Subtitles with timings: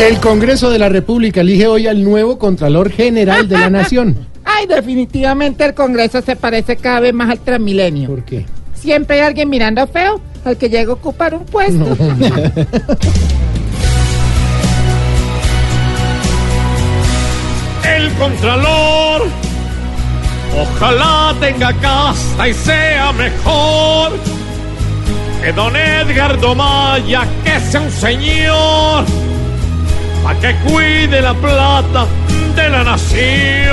[0.00, 4.16] El Congreso de la República elige hoy al nuevo Contralor General de la Nación.
[4.44, 8.08] Ay, definitivamente el Congreso se parece cada vez más al Transmilenio.
[8.08, 8.44] ¿Por qué?
[8.74, 11.86] Siempre hay alguien mirando feo al que llega a ocupar un puesto.
[17.84, 19.28] El Contralor.
[20.60, 24.12] Ojalá tenga casa y sea mejor
[25.42, 29.04] que don Edgardo Maya, que sea un señor,
[30.22, 32.06] para que cuide la plata
[32.54, 33.72] de la nación.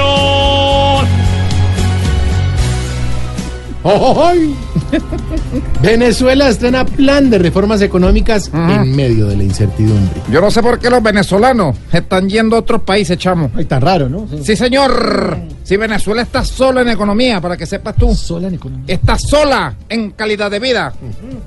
[3.84, 4.56] ¡Ay!
[5.82, 10.22] Venezuela estrena plan de reformas económicas en medio de la incertidumbre.
[10.32, 13.52] Yo no sé por qué los venezolanos están yendo a otros países, chamo.
[13.56, 14.28] Ay, tan raro, ¿no?
[14.42, 15.38] Sí, señor.
[15.64, 18.14] Si Venezuela está sola en economía, para que sepas tú.
[18.14, 18.86] Sola en economía.
[18.88, 20.94] Está sola en calidad de vida.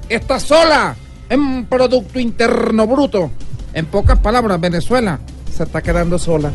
[0.08, 0.94] Está sola
[1.28, 3.30] en Producto Interno Bruto.
[3.74, 5.18] En pocas palabras, Venezuela
[5.54, 6.50] se está quedando sola.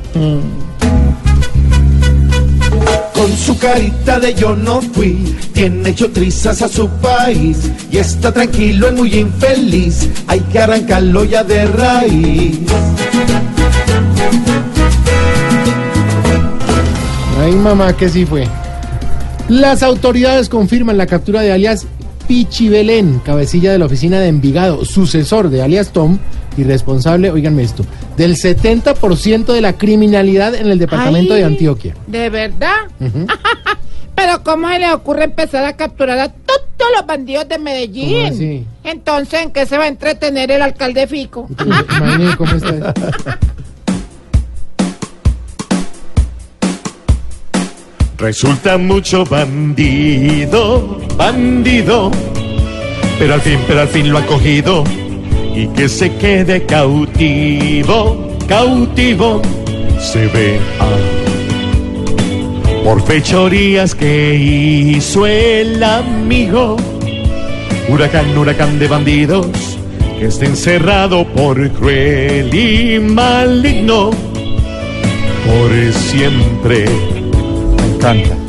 [3.13, 8.31] Con su carita de yo no fui, tiene hecho trizas a su país y está
[8.31, 10.07] tranquilo y muy infeliz.
[10.27, 12.59] Hay que arrancarlo ya de raíz.
[17.41, 18.47] Ay, mamá, que sí fue.
[19.49, 21.87] Las autoridades confirman la captura de alias
[22.27, 26.19] Pichi Belén, cabecilla de la oficina de Envigado, sucesor de alias Tom
[26.57, 27.85] y responsable, oíganme esto,
[28.17, 31.39] del 70% de la criminalidad en el departamento Ay.
[31.39, 31.95] de Antioquia.
[32.07, 32.75] ¿De verdad?
[34.15, 38.67] Pero ¿cómo se le ocurre empezar a capturar a todos los bandidos de Medellín?
[38.83, 41.47] Entonces, ¿en qué se va a entretener el alcalde Fico?
[42.37, 42.93] Cómo está.
[48.17, 52.09] Resulta mucho bandido, bandido,
[53.19, 54.83] pero al fin, pero al fin lo ha cogido
[55.55, 59.39] y que se quede cautivo, cautivo,
[59.99, 60.59] se ve
[62.83, 66.75] por fechorías que hizo el amigo.
[67.87, 69.47] Huracán, huracán de bandidos
[70.17, 74.09] que está encerrado por cruel y maligno
[75.45, 77.16] por siempre.
[78.07, 78.46] Encanta.